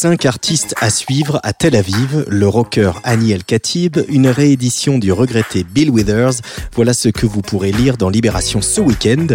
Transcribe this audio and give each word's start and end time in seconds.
Cinq 0.00 0.26
artistes 0.26 0.76
à 0.80 0.90
suivre 0.90 1.40
à 1.42 1.52
Tel 1.52 1.74
Aviv, 1.74 2.24
le 2.28 2.46
rocker 2.46 2.92
Annie 3.02 3.32
El 3.32 3.42
Khatib, 3.42 3.98
une 4.08 4.28
réédition 4.28 4.96
du 4.96 5.10
regretté 5.10 5.64
Bill 5.64 5.90
Withers. 5.90 6.40
Voilà 6.76 6.94
ce 6.94 7.08
que 7.08 7.26
vous 7.26 7.42
pourrez 7.42 7.72
lire 7.72 7.96
dans 7.96 8.08
Libération 8.08 8.62
ce 8.62 8.80
week-end. 8.80 9.26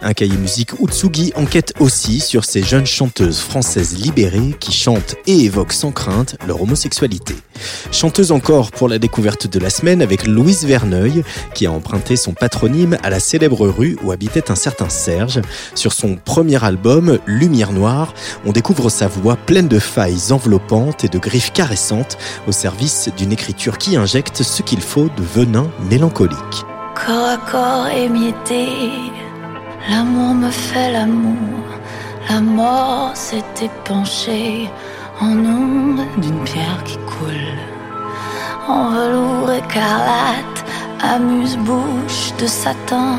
Un 0.00 0.12
cahier 0.12 0.36
musique 0.36 0.78
Utsugi 0.80 1.32
enquête 1.34 1.74
aussi 1.80 2.20
sur 2.20 2.44
ces 2.44 2.62
jeunes 2.62 2.86
chanteuses 2.86 3.40
françaises 3.40 3.98
libérées 3.98 4.54
qui 4.60 4.70
chantent 4.70 5.16
et 5.26 5.40
évoquent 5.40 5.72
sans 5.72 5.90
crainte 5.90 6.36
leur 6.46 6.62
homosexualité. 6.62 7.34
Chanteuse 7.90 8.30
encore 8.30 8.70
pour 8.70 8.88
la 8.88 9.00
découverte 9.00 9.48
de 9.48 9.58
la 9.58 9.70
semaine 9.70 10.02
avec 10.02 10.28
Louise 10.28 10.64
Verneuil, 10.64 11.24
qui 11.52 11.66
a 11.66 11.72
emprunté 11.72 12.14
son 12.14 12.32
patronyme 12.32 12.96
à 13.02 13.10
la 13.10 13.18
célèbre 13.18 13.66
rue 13.68 13.98
où 14.04 14.12
habitait 14.12 14.52
un 14.52 14.56
certain 14.56 14.88
Serge. 14.88 15.40
Sur 15.74 15.92
son 15.92 16.14
premier 16.14 16.62
album, 16.64 17.18
Lumière 17.26 17.72
Noire, 17.72 18.14
on 18.46 18.52
découvre 18.52 18.88
sa 18.88 19.08
voix 19.08 19.34
pleine 19.34 19.66
de 19.66 19.80
failles 19.80 20.11
enveloppantes 20.30 21.04
et 21.04 21.08
de 21.08 21.18
griffes 21.18 21.52
caressantes 21.52 22.18
au 22.46 22.52
service 22.52 23.10
d'une 23.16 23.32
écriture 23.32 23.78
qui 23.78 23.96
injecte 23.96 24.42
ce 24.42 24.62
qu'il 24.62 24.80
faut 24.80 25.08
de 25.16 25.22
venin 25.22 25.70
mélancolique. 25.90 26.64
Corps 26.94 27.28
à 27.28 27.36
corps 27.50 27.88
émietté, 27.88 28.68
l'amour 29.90 30.34
me 30.34 30.50
fait 30.50 30.92
l'amour, 30.92 31.64
la 32.28 32.40
mort 32.40 33.10
s'est 33.14 33.42
épanchée 33.62 34.68
en 35.20 35.32
onde 35.32 36.02
d'une 36.18 36.42
pierre 36.44 36.82
qui 36.84 36.96
coule, 36.98 37.58
en 38.68 38.90
velours 38.90 39.52
écarlate, 39.52 40.64
amuse-bouche 41.00 42.32
de 42.38 42.46
satin, 42.46 43.18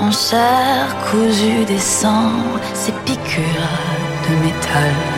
en 0.00 0.10
chair 0.10 0.96
cousue 1.10 1.64
des 1.66 1.78
sangs, 1.78 2.32
ces 2.74 2.92
piqûres 3.04 3.88
de 4.28 4.44
métal. 4.44 5.17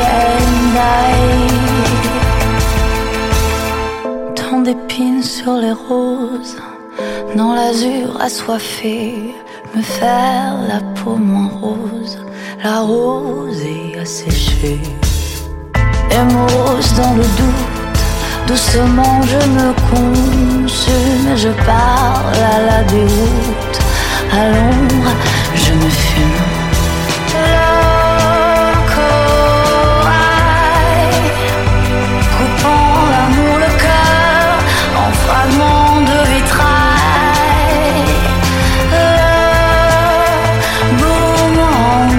D'épines 4.59 5.23
sur 5.23 5.53
les 5.53 5.71
roses, 5.71 6.57
dans 7.35 7.55
l'azur 7.55 8.21
assoiffé, 8.21 9.33
me 9.73 9.81
faire 9.81 10.55
la 10.67 10.81
peau 10.93 11.15
moins 11.15 11.49
rose, 11.61 12.19
la 12.63 12.81
rosée 12.81 13.97
asséchée. 13.99 14.79
Émose 16.11 16.93
dans 16.95 17.15
le 17.15 17.23
doute, 17.23 17.99
doucement 18.45 19.21
je 19.23 19.47
me 19.47 19.73
consume, 19.89 21.35
je 21.35 21.49
parle 21.65 22.35
à 22.35 22.61
la 22.61 22.83
déroute, 22.83 23.79
à 24.31 24.49
l'ombre 24.49 25.11
je 25.55 25.73
me 25.73 25.89
fume. 25.89 26.60
Fragments 35.25 36.01
de 36.09 36.17
vitrail. 36.31 38.05
Le 38.93 39.09
boomerang, 40.99 42.15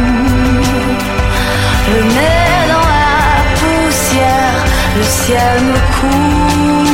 le 1.93 2.01
nez 2.17 2.59
dans 2.73 2.89
la 2.97 3.19
poussière, 3.61 4.59
le 4.97 5.03
ciel 5.03 5.55
me 5.69 5.79
couvre. 5.95 6.91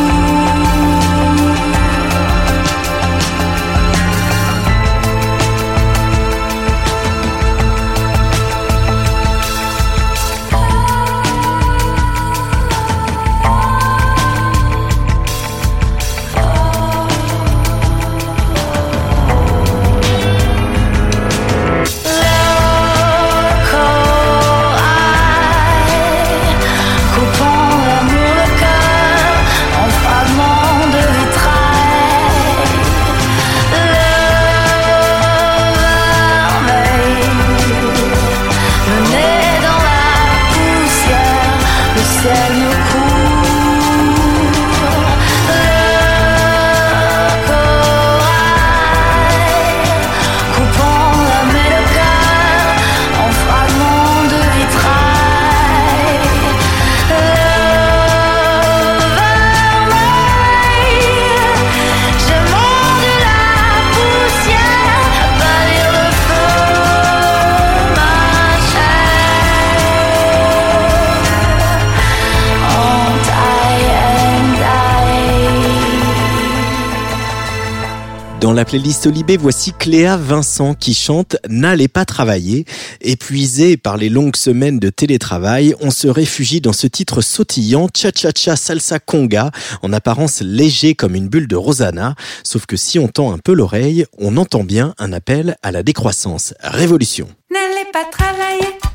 La 78.59 78.65
playlist 78.65 79.07
Olibé, 79.07 79.37
voici 79.37 79.73
Cléa 79.73 80.17
Vincent 80.17 80.75
qui 80.75 80.93
chante 80.93 81.37
N'allez 81.49 81.87
pas 81.87 82.05
travailler. 82.05 82.65
Épuisé 83.01 83.77
par 83.77 83.97
les 83.97 84.09
longues 84.09 84.35
semaines 84.35 84.81
de 84.81 84.91
télétravail, 84.91 85.77
on 85.81 85.93
se 85.93 86.09
réfugie 86.09 86.61
dans 86.61 86.73
ce 86.73 86.89
titre 86.89 87.21
sautillant 87.21 87.87
Cha-cha-cha 87.97 88.57
salsa 88.57 88.99
conga, 88.99 89.53
en 89.83 89.93
apparence 89.93 90.41
léger 90.41 90.97
comme 90.97 91.15
une 91.15 91.29
bulle 91.29 91.47
de 91.47 91.55
Rosanna. 91.55 92.17
Sauf 92.43 92.67
que 92.67 92.77
si 92.77 92.99
on 92.99 93.07
tend 93.07 93.33
un 93.33 93.39
peu 93.39 93.53
l'oreille, 93.53 94.07
on 94.19 94.37
entend 94.37 94.65
bien 94.65 94.93
un 94.99 95.13
appel 95.13 95.57
à 95.63 95.71
la 95.71 95.85
décroissance. 95.85 96.53
Révolution. 96.61 97.29
N'allez 97.53 97.89
pas 97.93 98.07
travailler. 98.11 98.88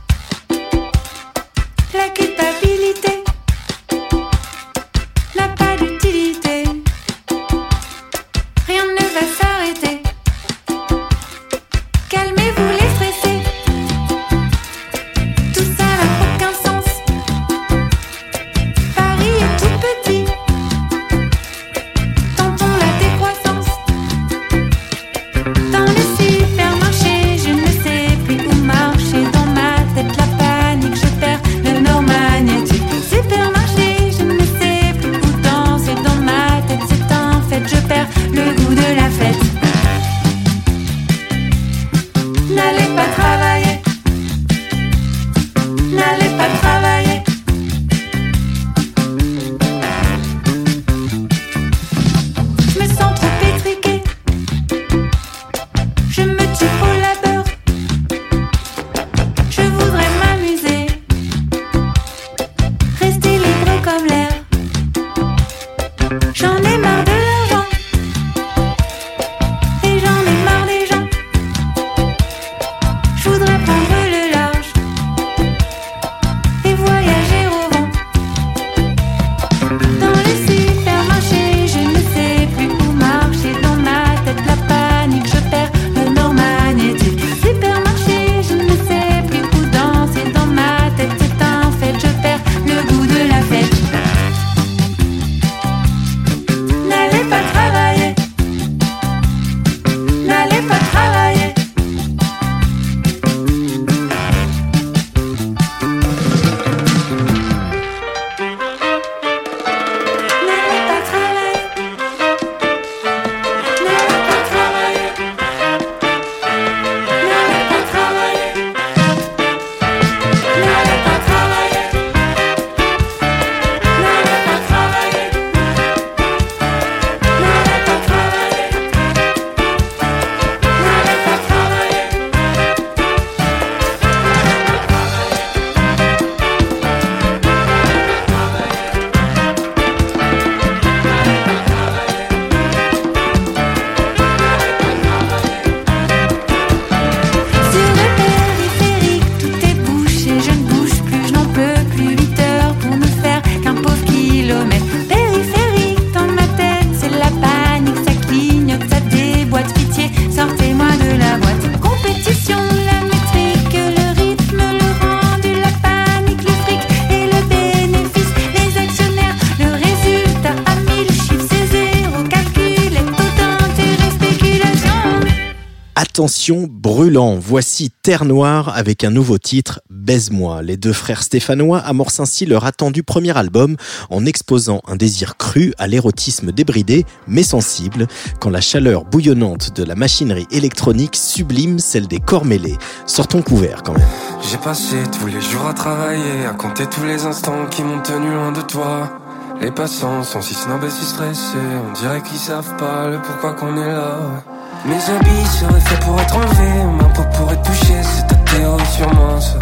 Attention 176.15 176.67
brûlant, 176.69 177.39
voici 177.39 177.89
Terre 178.03 178.23
Noire 178.25 178.71
avec 178.75 179.03
un 179.03 179.09
nouveau 179.09 179.39
titre, 179.39 179.81
Baise-moi. 179.89 180.61
Les 180.61 180.77
deux 180.77 180.93
frères 180.93 181.23
stéphanois 181.23 181.79
amorcent 181.79 182.19
ainsi 182.19 182.45
leur 182.45 182.65
attendu 182.65 183.01
premier 183.01 183.35
album 183.35 183.77
en 184.11 184.23
exposant 184.23 184.81
un 184.85 184.95
désir 184.95 185.37
cru 185.37 185.73
à 185.79 185.87
l'érotisme 185.87 186.51
débridé 186.51 187.07
mais 187.25 187.41
sensible 187.41 188.05
quand 188.39 188.51
la 188.51 188.61
chaleur 188.61 189.05
bouillonnante 189.05 189.75
de 189.75 189.83
la 189.83 189.95
machinerie 189.95 190.45
électronique 190.51 191.15
sublime 191.15 191.79
celle 191.79 192.07
des 192.07 192.19
corps 192.19 192.45
mêlés. 192.45 192.77
Sortons 193.07 193.41
couverts 193.41 193.81
quand 193.81 193.93
même. 193.93 194.07
J'ai 194.51 194.57
passé 194.57 194.97
tous 195.19 195.25
les 195.25 195.41
jours 195.41 195.65
à 195.65 195.73
travailler, 195.73 196.45
à 196.47 196.53
compter 196.53 196.85
tous 196.85 197.05
les 197.05 197.25
instants 197.25 197.65
qui 197.71 197.81
m'ont 197.81 198.03
tenu 198.03 198.31
loin 198.31 198.51
de 198.51 198.61
toi. 198.61 199.19
Les 199.59 199.71
passants 199.71 200.21
sont 200.21 200.43
si 200.43 200.53
si 200.53 201.05
stressés, 201.05 201.57
on 201.89 201.93
dirait 201.93 202.21
qu'ils 202.21 202.37
savent 202.37 202.77
pas 202.77 203.09
le 203.09 203.19
pourquoi 203.19 203.53
qu'on 203.53 203.75
est 203.77 203.87
là. 203.87 204.43
Mes 204.85 204.95
habits 204.95 205.47
seraient 205.47 205.79
faits 205.79 205.99
pour 206.01 206.19
être 206.19 206.35
enlevés, 206.35 206.83
ma 206.97 207.05
peau 207.05 207.23
pourrait 207.33 207.61
toucher, 207.61 208.01
c'est 208.03 208.27
ta 208.27 208.35
théorie 208.35 208.85
sur 208.85 209.13
moi. 209.13 209.39
ça. 209.39 209.55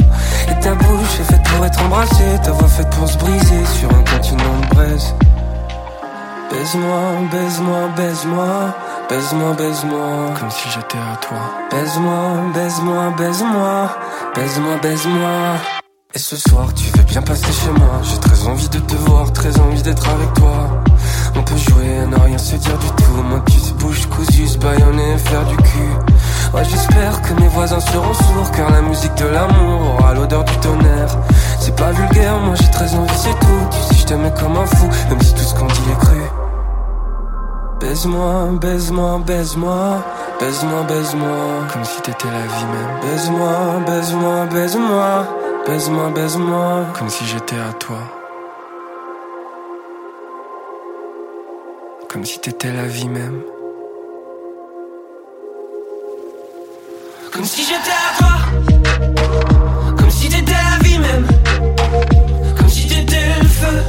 Et 0.51 0.59
ta 0.59 0.73
bouche 0.73 1.19
est 1.19 1.31
faite 1.31 1.43
pour 1.43 1.65
être 1.65 1.83
embrassée, 1.83 2.39
ta 2.43 2.51
voix 2.51 2.67
faite 2.67 2.89
pour 2.89 3.07
se 3.07 3.17
briser 3.19 3.65
sur 3.65 3.89
un 3.89 4.03
continent 4.03 4.59
de 4.61 4.75
braise. 4.75 5.13
Baise-moi, 6.51 6.99
baise-moi, 7.31 7.87
baise-moi, 7.95 8.75
baise-moi, 9.09 9.53
baise-moi, 9.53 10.33
comme 10.39 10.49
si 10.49 10.69
j'étais 10.69 10.97
à 10.97 11.15
toi. 11.17 11.37
Baise-moi, 11.69 12.51
baise-moi, 12.55 13.13
baise-moi, 13.17 13.89
baise-moi, 14.35 14.77
baise-moi. 14.81 15.29
Et 16.13 16.19
ce 16.19 16.35
soir, 16.35 16.73
tu 16.73 16.85
veux 16.97 17.03
bien 17.03 17.21
passer 17.21 17.51
chez 17.53 17.69
moi. 17.69 18.01
J'ai 18.03 18.17
très 18.17 18.47
envie 18.47 18.69
de 18.69 18.79
te 18.79 18.95
voir, 18.95 19.31
très 19.31 19.57
envie 19.59 19.81
d'être 19.83 20.09
avec 20.09 20.33
toi. 20.33 20.83
On 21.35 21.43
peut 21.43 21.57
jouer 21.57 21.99
à 22.03 22.05
ne 22.05 22.19
rien 22.19 22.37
se 22.37 22.55
dire 22.55 22.77
du 22.77 22.87
tout. 22.87 23.23
Moi, 23.23 23.41
tu 23.49 23.59
se 23.59 23.73
bouge 23.73 24.05
cousu, 24.07 24.47
se 24.47 24.57
baïonner, 24.57 25.17
faire 25.17 25.45
du 25.45 25.55
cul. 25.57 25.91
Ouais, 26.53 26.63
j'espère 26.65 27.21
que 27.21 27.33
mes 27.39 27.47
voisins 27.47 27.79
seront 27.79 28.13
sourds, 28.13 28.51
car 28.51 28.69
la 28.69 28.81
musique 28.81 29.15
de 29.15 29.25
l'amour 29.25 29.95
aura 29.97 30.13
l'odeur 30.13 30.43
du 30.43 30.55
tonnerre. 30.57 31.17
C'est 31.59 31.75
pas 31.75 31.91
vulgaire, 31.91 32.37
moi 32.39 32.55
j'ai 32.55 32.69
très 32.71 32.93
envie, 32.93 33.13
c'est 33.15 33.39
tout. 33.39 33.67
Tu 33.71 33.77
sais, 33.77 34.01
je 34.01 34.05
t'aimais 34.05 34.33
comme 34.39 34.57
un 34.57 34.65
fou, 34.65 34.87
même 35.09 35.21
si 35.21 35.33
tout 35.33 35.43
ce 35.43 35.55
qu'on 35.55 35.67
dit 35.67 35.81
est 35.91 35.99
cru. 35.99 36.17
Baise-moi, 37.79 38.49
baise-moi, 38.59 39.21
baise-moi, 39.25 40.03
baise-moi, 40.39 40.83
baise-moi, 40.87 41.37
comme 41.71 41.85
si 41.85 42.01
t'étais 42.01 42.27
la 42.27 42.45
vie 42.45 42.65
même. 42.65 43.11
Baise-moi, 43.11 43.51
baise-moi, 43.87 44.45
baise-moi, 44.53 45.25
baise-moi, 45.65 46.09
baise-moi, 46.13 46.85
comme 46.97 47.09
si 47.09 47.25
j'étais 47.25 47.57
à 47.57 47.73
toi. 47.73 48.20
Comme 52.11 52.25
si 52.25 52.39
t'étais 52.39 52.73
la 52.73 52.87
vie 52.87 53.07
même. 53.07 53.41
Comme 57.31 57.45
si 57.45 57.61
j'étais 57.61 57.77
à 57.89 58.17
toi. 58.17 59.95
Comme 59.97 60.09
si 60.11 60.27
t'étais 60.27 60.51
la 60.51 60.83
vie 60.83 60.99
même. 60.99 61.25
Comme 62.57 62.67
si 62.67 62.85
t'étais 62.89 63.39
le 63.41 63.47
feu. 63.47 63.83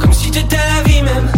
Comme 0.00 0.12
si 0.12 0.30
t'étais 0.30 0.56
la 0.56 0.82
vie 0.88 1.02
même. 1.02 1.33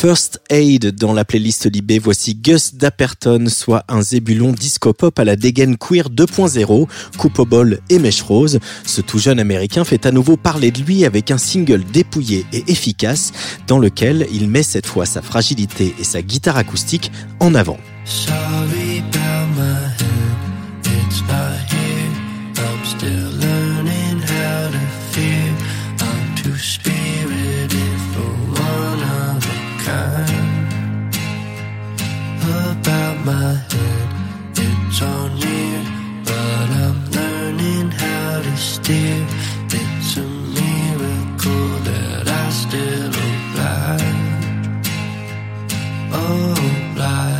First 0.00 0.40
Aid 0.48 0.92
dans 0.92 1.12
la 1.12 1.26
playlist 1.26 1.70
Libé, 1.70 1.98
voici 1.98 2.34
Gus 2.34 2.74
Dapperton, 2.74 3.44
soit 3.48 3.84
un 3.86 4.00
zébulon 4.00 4.52
disco-pop 4.52 5.18
à 5.18 5.24
la 5.24 5.36
dégaine 5.36 5.76
queer 5.76 6.08
2.0, 6.08 6.88
coupe 7.18 7.38
au 7.38 7.44
bol 7.44 7.80
et 7.90 7.98
mèche 7.98 8.22
rose. 8.22 8.60
Ce 8.86 9.02
tout 9.02 9.18
jeune 9.18 9.38
américain 9.38 9.84
fait 9.84 10.06
à 10.06 10.10
nouveau 10.10 10.38
parler 10.38 10.70
de 10.70 10.80
lui 10.80 11.04
avec 11.04 11.30
un 11.30 11.36
single 11.36 11.84
dépouillé 11.84 12.46
et 12.54 12.64
efficace 12.68 13.32
dans 13.66 13.78
lequel 13.78 14.26
il 14.32 14.48
met 14.48 14.62
cette 14.62 14.86
fois 14.86 15.04
sa 15.04 15.20
fragilité 15.20 15.94
et 15.98 16.04
sa 16.04 16.22
guitare 16.22 16.56
acoustique 16.56 17.12
en 17.38 17.54
avant. 17.54 17.76
It's 38.92 40.16
a 40.16 40.20
miracle 40.20 41.68
that 41.84 42.26
I 42.26 42.50
still 42.50 43.14
alive. 43.28 44.02
Oh, 46.12 46.96
alive. 46.96 47.39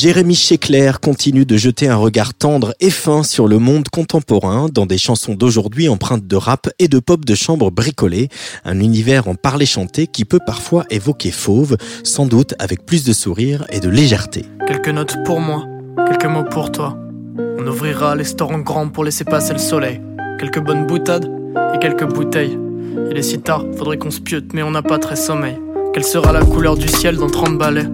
Jérémy 0.00 0.34
Checler 0.34 0.92
continue 1.02 1.44
de 1.44 1.58
jeter 1.58 1.86
un 1.86 1.96
regard 1.96 2.32
tendre 2.32 2.72
et 2.80 2.88
fin 2.88 3.22
sur 3.22 3.46
le 3.46 3.58
monde 3.58 3.90
contemporain 3.90 4.70
dans 4.72 4.86
des 4.86 4.96
chansons 4.96 5.34
d'aujourd'hui 5.34 5.90
empreintes 5.90 6.26
de 6.26 6.36
rap 6.36 6.70
et 6.78 6.88
de 6.88 7.00
pop 7.00 7.22
de 7.22 7.34
chambre 7.34 7.70
bricolée, 7.70 8.30
un 8.64 8.80
univers 8.80 9.28
en 9.28 9.34
parler 9.34 9.66
chanté 9.66 10.06
qui 10.06 10.24
peut 10.24 10.38
parfois 10.46 10.86
évoquer 10.88 11.30
fauve, 11.30 11.76
sans 12.02 12.24
doute 12.24 12.54
avec 12.58 12.86
plus 12.86 13.04
de 13.04 13.12
sourire 13.12 13.66
et 13.68 13.78
de 13.78 13.90
légèreté. 13.90 14.46
Quelques 14.66 14.88
notes 14.88 15.18
pour 15.26 15.38
moi, 15.38 15.66
quelques 16.08 16.32
mots 16.32 16.44
pour 16.50 16.72
toi. 16.72 16.96
On 17.58 17.66
ouvrira 17.66 18.16
les 18.16 18.24
stores 18.24 18.52
en 18.52 18.60
grand 18.60 18.88
pour 18.88 19.04
laisser 19.04 19.24
passer 19.24 19.52
le 19.52 19.58
soleil. 19.58 20.00
Quelques 20.38 20.60
bonnes 20.60 20.86
boutades 20.86 21.30
et 21.74 21.78
quelques 21.78 22.10
bouteilles. 22.10 22.58
Il 23.10 23.18
est 23.18 23.22
si 23.22 23.38
tard, 23.38 23.66
faudrait 23.76 23.98
qu'on 23.98 24.10
se 24.10 24.20
piote, 24.20 24.54
mais 24.54 24.62
on 24.62 24.70
n'a 24.70 24.82
pas 24.82 24.98
très 24.98 25.16
sommeil. 25.16 25.58
Quelle 25.92 26.04
sera 26.04 26.32
la 26.32 26.42
couleur 26.42 26.78
du 26.78 26.88
ciel 26.88 27.16
dans 27.16 27.28
30 27.28 27.58
balais 27.58 27.84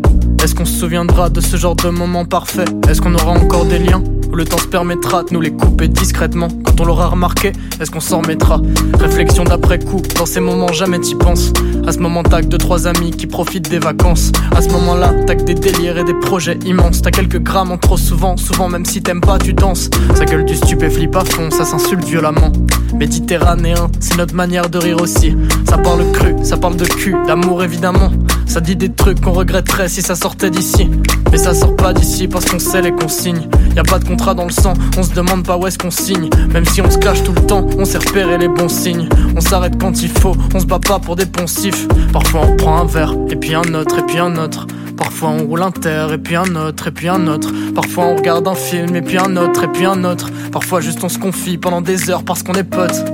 Est-ce 0.42 0.54
qu'on 0.54 0.64
se 0.64 0.78
souviendra 0.78 1.30
de 1.30 1.40
ce 1.40 1.56
genre 1.56 1.74
de 1.76 1.88
moment 1.88 2.24
parfait? 2.24 2.64
Est-ce 2.88 3.00
qu'on 3.00 3.14
aura 3.14 3.32
encore 3.32 3.64
des 3.64 3.78
liens? 3.78 4.02
Ou 4.30 4.36
le 4.36 4.44
temps 4.44 4.58
se 4.58 4.66
permettra 4.66 5.22
de 5.22 5.32
nous 5.32 5.40
les 5.40 5.50
couper 5.50 5.88
discrètement? 5.88 6.48
Quand 6.64 6.80
on 6.80 6.84
l'aura 6.84 7.08
remarqué, 7.08 7.52
est-ce 7.80 7.90
qu'on 7.90 8.00
s'en 8.00 8.20
remettra? 8.20 8.60
Réflexion 8.98 9.44
d'après 9.44 9.78
coup, 9.78 10.02
dans 10.16 10.26
ces 10.26 10.40
moments 10.40 10.72
jamais 10.72 11.00
t'y 11.00 11.14
penses. 11.14 11.52
À 11.86 11.92
ce 11.92 11.98
moment 11.98 12.22
que 12.22 12.42
deux 12.42 12.58
trois 12.58 12.86
amis 12.86 13.10
qui 13.10 13.26
profitent 13.26 13.70
des 13.70 13.78
vacances. 13.78 14.32
À 14.54 14.62
ce 14.62 14.68
moment-là, 14.70 15.12
que 15.26 15.42
des 15.42 15.54
délires 15.54 15.98
et 15.98 16.04
des 16.04 16.14
projets 16.14 16.58
immenses. 16.64 17.02
T'as 17.02 17.10
quelques 17.10 17.40
grammes 17.40 17.72
en 17.72 17.78
trop 17.78 17.96
souvent, 17.96 18.36
souvent 18.36 18.68
même 18.68 18.84
si 18.84 19.02
t'aimes 19.02 19.20
pas 19.20 19.38
tu 19.38 19.52
danses. 19.52 19.90
Sa 20.14 20.24
gueule 20.24 20.44
du 20.44 20.54
stupéflip 20.54 21.14
à 21.16 21.24
fond, 21.24 21.50
ça 21.50 21.64
s'insulte 21.64 22.04
violemment 22.04 22.52
Méditerranéen, 22.98 23.90
c'est 24.00 24.16
notre 24.16 24.34
manière 24.34 24.68
de 24.68 24.78
rire 24.78 25.00
aussi 25.00 25.36
Ça 25.68 25.78
parle 25.78 26.10
cru, 26.12 26.34
ça 26.42 26.56
parle 26.56 26.76
de 26.76 26.84
cul, 26.84 27.14
d'amour 27.26 27.62
évidemment 27.62 28.10
ça 28.46 28.60
dit 28.60 28.76
des 28.76 28.90
trucs 28.90 29.20
qu'on 29.20 29.32
regretterait 29.32 29.88
si 29.88 30.00
ça 30.00 30.14
sortait 30.14 30.50
d'ici. 30.50 30.88
Mais 31.30 31.36
ça 31.36 31.52
sort 31.52 31.76
pas 31.76 31.92
d'ici 31.92 32.26
parce 32.26 32.46
qu'on 32.46 32.58
sait 32.58 32.80
les 32.80 32.92
consignes. 32.92 33.48
Y 33.74 33.78
a 33.80 33.82
pas 33.82 33.98
de 33.98 34.04
contrat 34.04 34.32
dans 34.32 34.44
le 34.44 34.50
sang, 34.50 34.72
on 34.96 35.02
se 35.02 35.12
demande 35.12 35.44
pas 35.44 35.58
où 35.58 35.66
est-ce 35.66 35.76
qu'on 35.76 35.90
signe. 35.90 36.30
Même 36.54 36.64
si 36.64 36.80
on 36.80 36.90
se 36.90 36.96
cache 36.96 37.22
tout 37.22 37.32
le 37.32 37.42
temps, 37.42 37.66
on 37.76 37.84
sait 37.84 37.98
repérer 37.98 38.38
les 38.38 38.48
bons 38.48 38.70
signes. 38.70 39.08
On 39.36 39.40
s'arrête 39.40 39.78
quand 39.78 40.00
il 40.00 40.08
faut, 40.08 40.34
on 40.54 40.60
se 40.60 40.64
bat 40.64 40.78
pas 40.78 40.98
pour 40.98 41.16
des 41.16 41.26
poncifs. 41.26 41.86
Parfois 42.12 42.46
on 42.50 42.56
prend 42.56 42.78
un 42.78 42.86
verre, 42.86 43.14
et 43.28 43.36
puis 43.36 43.54
un 43.54 43.74
autre, 43.74 43.98
et 43.98 44.06
puis 44.06 44.18
un 44.18 44.36
autre. 44.36 44.66
Parfois 44.96 45.30
on 45.30 45.44
roule 45.44 45.62
un 45.62 45.70
terre, 45.70 46.12
et 46.12 46.18
puis 46.18 46.36
un 46.36 46.54
autre, 46.56 46.88
et 46.88 46.90
puis 46.90 47.08
un 47.08 47.26
autre. 47.26 47.50
Parfois 47.74 48.06
on 48.06 48.16
regarde 48.16 48.46
un 48.48 48.54
film, 48.54 48.96
et 48.96 49.02
puis 49.02 49.18
un 49.18 49.36
autre, 49.36 49.64
et 49.64 49.68
puis 49.68 49.84
un 49.84 50.04
autre. 50.04 50.30
Parfois 50.52 50.80
juste 50.80 51.02
on 51.04 51.08
se 51.08 51.18
confie 51.18 51.58
pendant 51.58 51.80
des 51.80 52.10
heures 52.10 52.24
parce 52.24 52.42
qu'on 52.42 52.54
est 52.54 52.64
potes. 52.64 53.04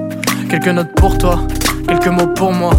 Quelques 0.48 0.68
notes 0.68 0.94
pour 0.96 1.18
toi, 1.18 1.40
quelques 1.88 2.08
mots 2.08 2.28
pour 2.28 2.52
moi. 2.52 2.72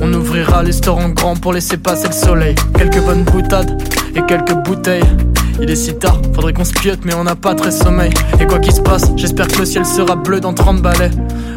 On 0.00 0.12
ouvrira 0.12 0.62
les 0.62 0.72
stores 0.72 0.98
en 0.98 1.10
grand 1.10 1.36
pour 1.36 1.52
laisser 1.52 1.76
passer 1.76 2.08
le 2.08 2.12
soleil. 2.12 2.54
Quelques 2.76 3.00
bonnes 3.00 3.24
boutades 3.24 3.82
et 4.14 4.22
quelques 4.26 4.54
bouteilles. 4.64 5.04
Il 5.60 5.70
est 5.70 5.76
si 5.76 5.94
tard, 5.94 6.20
faudrait 6.34 6.52
qu'on 6.52 6.64
se 6.64 6.72
piote, 6.72 7.00
mais 7.04 7.14
on 7.14 7.24
n'a 7.24 7.36
pas 7.36 7.54
très 7.54 7.70
sommeil. 7.70 8.12
Et 8.40 8.46
quoi 8.46 8.58
qu'il 8.58 8.72
se 8.72 8.80
passe, 8.80 9.12
j'espère 9.16 9.46
que 9.46 9.58
le 9.58 9.64
ciel 9.64 9.86
sera 9.86 10.16
bleu 10.16 10.40
dans 10.40 10.52
30 10.52 10.82
balais. 10.82 11.10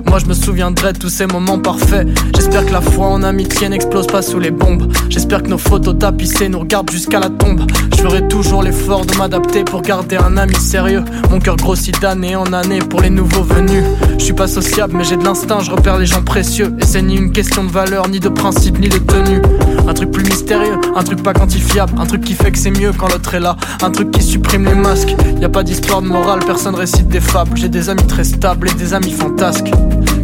Moi 0.09 0.19
je 0.19 0.25
me 0.25 0.33
souviendrai 0.33 0.93
de 0.93 0.99
tous 0.99 1.09
ces 1.09 1.25
moments 1.25 1.59
parfaits. 1.59 2.07
J'espère 2.35 2.65
que 2.65 2.71
la 2.71 2.81
foi 2.81 3.07
en 3.07 3.23
amitié 3.23 3.69
n'explose 3.69 4.07
pas 4.07 4.21
sous 4.21 4.39
les 4.39 4.51
bombes. 4.51 4.91
J'espère 5.09 5.43
que 5.43 5.49
nos 5.49 5.57
photos 5.57 5.97
tapissées 5.97 6.49
nous 6.49 6.59
regardent 6.59 6.89
jusqu'à 6.89 7.19
la 7.19 7.29
tombe. 7.29 7.69
Je 7.95 8.01
ferai 8.01 8.27
toujours 8.27 8.63
l'effort 8.63 9.05
de 9.05 9.15
m'adapter 9.15 9.63
pour 9.63 9.81
garder 9.81 10.17
un 10.17 10.37
ami 10.37 10.55
sérieux. 10.55 11.03
Mon 11.29 11.39
cœur 11.39 11.57
grossit 11.57 11.99
d'année 12.01 12.35
en 12.35 12.51
année 12.53 12.79
pour 12.79 13.01
les 13.01 13.09
nouveaux 13.09 13.43
venus. 13.43 13.83
Je 14.17 14.23
suis 14.23 14.33
pas 14.33 14.47
sociable, 14.47 14.93
mais 14.97 15.03
j'ai 15.03 15.17
de 15.17 15.23
l'instinct, 15.23 15.59
je 15.59 15.71
repère 15.71 15.97
les 15.97 16.05
gens 16.05 16.21
précieux. 16.21 16.73
Et 16.79 16.85
c'est 16.85 17.01
ni 17.01 17.15
une 17.15 17.31
question 17.31 17.63
de 17.63 17.71
valeur, 17.71 18.07
ni 18.07 18.19
de 18.19 18.29
principe, 18.29 18.79
ni 18.79 18.89
de 18.89 18.97
tenue. 18.97 19.41
Un 19.87 19.93
truc 19.93 20.11
plus 20.11 20.23
mystérieux, 20.23 20.77
un 20.95 21.03
truc 21.03 21.23
pas 21.23 21.33
quantifiable, 21.33 21.93
un 21.97 22.05
truc 22.05 22.21
qui 22.21 22.33
fait 22.33 22.51
que 22.51 22.57
c'est 22.57 22.71
mieux 22.71 22.91
quand 22.97 23.07
l'autre 23.07 23.33
est 23.33 23.39
là. 23.39 23.55
Un 23.81 23.91
truc 23.91 24.11
qui 24.11 24.21
supprime 24.21 24.65
les 24.65 24.75
masques. 24.75 25.15
Y 25.39 25.45
a 25.45 25.49
pas 25.49 25.63
d'histoire 25.63 26.01
de 26.01 26.07
morale, 26.07 26.39
personne 26.45 26.75
récite 26.75 27.07
des 27.07 27.21
fables. 27.21 27.57
J'ai 27.57 27.69
des 27.69 27.89
amis 27.89 28.05
très 28.07 28.23
stables 28.23 28.69
et 28.69 28.73
des 28.73 28.93
amis 28.93 29.11
fantasques. 29.11 29.71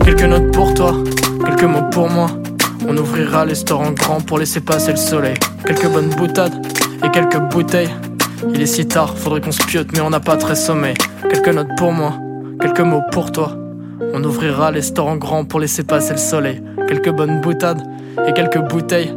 Quelques 0.04 0.24
notes 0.24 0.52
pour 0.52 0.74
toi, 0.74 0.96
quelques 1.46 1.64
mots 1.64 1.90
pour 1.92 2.10
moi. 2.10 2.28
On 2.88 2.98
ouvrira 2.98 3.46
les 3.46 3.56
stores 3.56 3.82
en 3.82 3.92
grand 3.92 4.20
pour 4.20 4.38
laisser 4.38 4.62
passer 4.62 4.92
le 4.92 4.98
soleil. 4.98 5.36
Quelques 5.66 5.88
bonnes 5.88 6.10
boutades 6.10 6.54
et 7.04 7.10
quelques 7.12 7.40
bouteilles. 7.52 7.90
Il 8.54 8.62
est 8.62 8.66
si 8.66 8.86
tard, 8.86 9.18
faudrait 9.18 9.42
qu'on 9.42 9.52
se 9.52 9.64
piote, 9.64 9.88
mais 9.94 10.02
on 10.02 10.10
n'a 10.10 10.20
pas 10.20 10.38
très 10.38 10.56
sommeil. 10.56 10.96
Quelques 11.30 11.54
notes 11.54 11.76
pour 11.78 11.92
moi, 11.92 12.14
quelques 12.60 12.82
mots 12.82 13.02
pour 13.12 13.32
toi. 13.32 13.58
On 14.14 14.24
ouvrira 14.24 14.72
les 14.72 14.82
stores 14.82 15.08
en 15.08 15.16
grand 15.16 15.46
pour 15.46 15.60
laisser 15.60 15.84
passer 15.84 16.12
le 16.14 16.20
soleil. 16.20 16.62
Quelques 16.88 17.12
bonnes 17.12 17.42
boutades 17.42 17.82
et 18.28 18.34
quelques 18.34 18.60
bouteilles. 18.60 19.14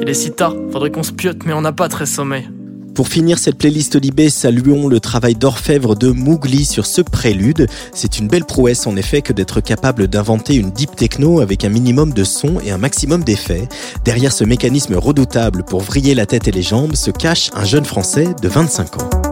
Il 0.00 0.08
est 0.08 0.14
si 0.14 0.32
tard, 0.32 0.54
faudrait 0.72 0.90
qu'on 0.90 1.02
se 1.02 1.12
piote, 1.12 1.44
mais 1.46 1.52
on 1.52 1.62
n'a 1.62 1.72
pas 1.72 1.88
très 1.88 2.06
sommeil. 2.06 2.48
Pour 2.96 3.08
finir 3.08 3.38
cette 3.38 3.58
playlist 3.58 4.00
Libé, 4.00 4.30
saluons 4.30 4.88
le 4.88 5.00
travail 5.00 5.34
d'orfèvre 5.34 5.94
de 5.96 6.08
Mougli 6.08 6.64
sur 6.64 6.86
ce 6.86 7.02
prélude. 7.02 7.66
C'est 7.92 8.18
une 8.18 8.26
belle 8.26 8.46
prouesse 8.46 8.86
en 8.86 8.96
effet 8.96 9.20
que 9.20 9.34
d'être 9.34 9.60
capable 9.60 10.08
d'inventer 10.08 10.54
une 10.54 10.70
deep 10.70 10.96
techno 10.96 11.40
avec 11.40 11.66
un 11.66 11.68
minimum 11.68 12.14
de 12.14 12.24
son 12.24 12.58
et 12.64 12.70
un 12.70 12.78
maximum 12.78 13.22
d'effets. 13.22 13.68
Derrière 14.06 14.32
ce 14.32 14.44
mécanisme 14.44 14.94
redoutable 14.94 15.62
pour 15.62 15.82
vriller 15.82 16.14
la 16.14 16.24
tête 16.24 16.48
et 16.48 16.52
les 16.52 16.62
jambes 16.62 16.94
se 16.94 17.10
cache 17.10 17.50
un 17.52 17.66
jeune 17.66 17.84
français 17.84 18.28
de 18.40 18.48
25 18.48 19.02
ans. 19.02 19.25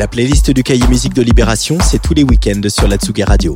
La 0.00 0.08
playlist 0.08 0.50
du 0.50 0.62
cahier 0.62 0.86
musique 0.88 1.12
de 1.12 1.20
Libération, 1.20 1.76
c'est 1.78 2.00
tous 2.00 2.14
les 2.14 2.22
week-ends 2.22 2.66
sur 2.70 2.88
la 2.88 2.96
Tsugi 2.96 3.22
Radio. 3.22 3.54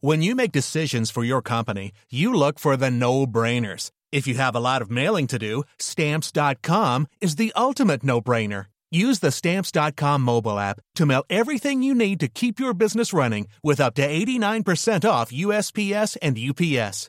When 0.00 0.22
you 0.22 0.34
make 0.34 0.50
decisions 0.50 1.12
for 1.12 1.22
your 1.22 1.40
company, 1.40 1.92
you 2.10 2.34
look 2.34 2.58
for 2.58 2.76
the 2.76 2.90
no-brainers. 2.90 3.92
If 4.10 4.26
you 4.26 4.34
have 4.34 4.56
a 4.56 4.60
lot 4.60 4.82
of 4.82 4.90
mailing 4.90 5.28
to 5.28 5.38
do, 5.38 5.62
stamps.com 5.78 7.06
is 7.20 7.36
the 7.36 7.52
ultimate 7.54 8.02
no-brainer. 8.02 8.64
Use 8.90 9.20
the 9.20 9.30
stamps.com 9.30 10.20
mobile 10.20 10.58
app 10.58 10.80
to 10.96 11.06
mail 11.06 11.22
everything 11.30 11.84
you 11.84 11.94
need 11.94 12.18
to 12.18 12.26
keep 12.26 12.58
your 12.58 12.74
business 12.74 13.12
running 13.12 13.46
with 13.62 13.80
up 13.80 13.94
to 13.94 14.02
89% 14.02 15.08
off 15.08 15.30
USPS 15.30 16.16
and 16.20 16.36
UPS. 16.36 17.08